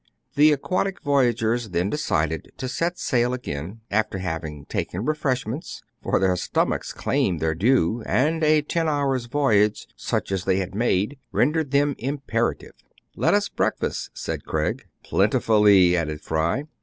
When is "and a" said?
8.07-8.63